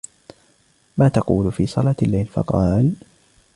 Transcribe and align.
مَا 0.97 1.07
تَقُولُ 1.09 1.51
فِي 1.51 1.65
صَلَاةِ 1.67 1.95
اللَّيْلِ؟ 2.01 2.25
فَقَالَ 2.33 2.95